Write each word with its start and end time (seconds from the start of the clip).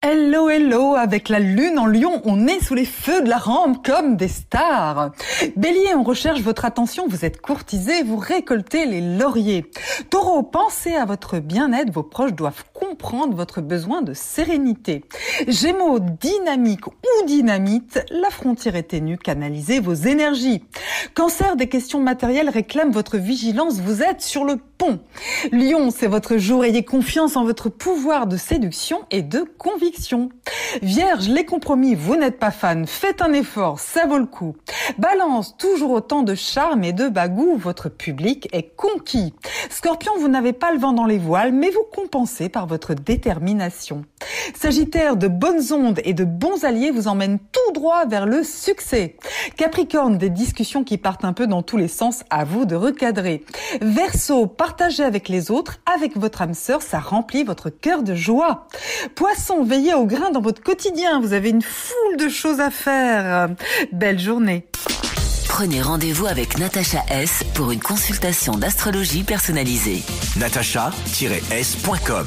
Hello, 0.00 0.48
hello, 0.48 0.94
avec 0.94 1.28
la 1.28 1.40
lune 1.40 1.76
en 1.76 1.86
lion, 1.86 2.22
on 2.24 2.46
est 2.46 2.62
sous 2.62 2.74
les 2.74 2.84
feux 2.84 3.20
de 3.20 3.28
la 3.28 3.36
rampe 3.36 3.84
comme 3.84 4.14
des 4.14 4.28
stars. 4.28 5.10
Bélier, 5.56 5.92
on 5.96 6.04
recherche 6.04 6.40
votre 6.40 6.64
attention, 6.64 7.08
vous 7.08 7.24
êtes 7.24 7.40
courtisé, 7.40 8.04
vous 8.04 8.16
récoltez 8.16 8.86
les 8.86 9.00
lauriers. 9.00 9.68
Taureau, 10.08 10.44
pensez 10.44 10.94
à 10.94 11.04
votre 11.04 11.40
bien-être, 11.40 11.90
vos 11.90 12.04
proches 12.04 12.32
doivent 12.32 12.62
comprendre 12.88 13.36
votre 13.36 13.60
besoin 13.60 14.00
de 14.00 14.14
sérénité. 14.14 15.04
Gémeaux, 15.46 15.98
dynamique 15.98 16.86
ou 16.86 17.26
dynamite, 17.26 18.00
la 18.10 18.30
frontière 18.30 18.76
est 18.76 18.84
ténue, 18.84 19.18
canalisez 19.18 19.78
vos 19.78 19.92
énergies. 19.92 20.64
Cancer, 21.14 21.56
des 21.56 21.68
questions 21.68 22.00
matérielles 22.00 22.48
réclament 22.48 22.90
votre 22.90 23.18
vigilance, 23.18 23.80
vous 23.80 24.02
êtes 24.02 24.22
sur 24.22 24.44
le 24.44 24.56
pont. 24.56 25.00
Lion, 25.52 25.90
c'est 25.90 26.06
votre 26.06 26.38
jour, 26.38 26.64
ayez 26.64 26.82
confiance 26.82 27.36
en 27.36 27.44
votre 27.44 27.68
pouvoir 27.68 28.26
de 28.26 28.38
séduction 28.38 29.00
et 29.10 29.20
de 29.20 29.44
conviction. 29.58 30.30
Vierge, 30.82 31.28
les 31.28 31.44
compromis, 31.44 31.94
vous 31.94 32.16
n'êtes 32.16 32.38
pas 32.38 32.50
fan, 32.50 32.86
faites 32.86 33.22
un 33.22 33.32
effort, 33.32 33.80
ça 33.80 34.06
vaut 34.06 34.18
le 34.18 34.26
coup. 34.26 34.56
Balance, 34.98 35.56
toujours 35.56 35.90
autant 35.90 36.22
de 36.22 36.34
charme 36.34 36.84
et 36.84 36.92
de 36.92 37.08
bagou, 37.08 37.56
votre 37.56 37.88
public 37.88 38.48
est 38.52 38.74
conquis. 38.76 39.34
Scorpion, 39.70 40.12
vous 40.18 40.28
n'avez 40.28 40.52
pas 40.52 40.72
le 40.72 40.78
vent 40.78 40.92
dans 40.92 41.06
les 41.06 41.18
voiles, 41.18 41.52
mais 41.52 41.70
vous 41.70 41.84
compensez 41.94 42.48
par 42.48 42.66
votre 42.66 42.94
détermination. 42.94 44.04
Sagittaire, 44.54 45.16
de 45.16 45.28
bonnes 45.28 45.72
ondes 45.72 46.00
et 46.04 46.14
de 46.14 46.24
bons 46.24 46.64
alliés 46.64 46.90
vous 46.90 47.08
emmènent 47.08 47.38
tout 47.38 47.72
droit 47.72 48.06
vers 48.06 48.26
le 48.26 48.42
succès. 48.42 49.16
Capricorne, 49.56 50.18
des 50.18 50.30
discussions 50.30 50.84
qui 50.84 50.98
partent 50.98 51.24
un 51.24 51.32
peu 51.32 51.46
dans 51.46 51.62
tous 51.62 51.76
les 51.76 51.88
sens, 51.88 52.24
à 52.30 52.44
vous 52.44 52.64
de 52.64 52.76
recadrer. 52.76 53.44
Verseau, 53.80 54.46
partagez 54.46 55.04
avec 55.04 55.28
les 55.28 55.50
autres, 55.50 55.78
avec 55.92 56.16
votre 56.16 56.42
âme 56.42 56.54
sœur, 56.54 56.82
ça 56.82 56.98
remplit 56.98 57.44
votre 57.44 57.70
cœur 57.70 58.02
de 58.02 58.14
joie. 58.14 58.66
Poisson, 59.14 59.64
veillez 59.64 59.94
au 59.94 60.04
grain 60.06 60.30
dans 60.30 60.40
votre 60.40 60.62
quotidien, 60.62 61.20
vous 61.20 61.32
avez 61.32 61.50
une 61.50 61.62
foule 61.62 62.16
de 62.18 62.28
choses 62.28 62.60
à 62.60 62.70
faire. 62.70 63.48
Belle 63.92 64.18
journée. 64.18 64.66
Prenez 65.48 65.80
rendez-vous 65.82 66.26
avec 66.26 66.58
Natacha 66.58 67.02
S 67.10 67.42
pour 67.54 67.72
une 67.72 67.80
consultation 67.80 68.52
d'astrologie 68.52 69.24
personnalisée. 69.24 70.02
natacha-s.com 70.36 72.26